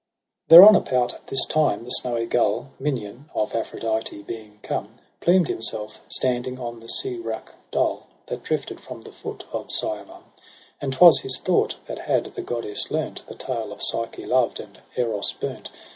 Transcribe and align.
1 0.47 0.57
Thereon 0.59 0.75
about 0.75 1.27
this 1.27 1.45
time 1.45 1.83
the 1.83 1.91
snowy 1.91 2.25
gull. 2.25 2.71
Minion 2.79 3.29
of 3.35 3.53
Aphrodite, 3.53 4.23
being 4.23 4.57
come. 4.63 4.95
Plumed 5.19 5.47
himself, 5.47 6.01
standing 6.07 6.59
on 6.59 6.79
the 6.79 6.87
sea 6.89 7.17
wrack 7.19 7.51
dull. 7.69 8.07
That 8.25 8.41
drifted 8.41 8.79
from 8.79 9.01
the 9.01 9.11
foot 9.11 9.43
of 9.53 9.67
Cyamum; 9.71 10.23
And 10.81 10.91
'twas 10.91 11.19
his 11.19 11.37
thought, 11.39 11.75
that 11.85 11.99
had 11.99 12.25
the 12.33 12.41
goddess 12.41 12.89
learnt 12.89 13.27
The 13.27 13.35
tale 13.35 13.71
of 13.71 13.83
Psyche 13.83 14.25
loved 14.25 14.59
and 14.59 14.81
Eros 14.97 15.33
burnt. 15.33 15.69